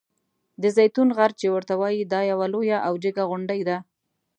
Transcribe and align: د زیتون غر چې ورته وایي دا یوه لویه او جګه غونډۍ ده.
د 0.61 0.63
زیتون 0.77 1.07
غر 1.17 1.31
چې 1.39 1.47
ورته 1.55 1.73
وایي 1.81 2.01
دا 2.13 2.21
یوه 2.31 2.45
لویه 2.53 2.77
او 2.87 2.93
جګه 3.03 3.23
غونډۍ 3.29 3.61
ده. 3.69 3.77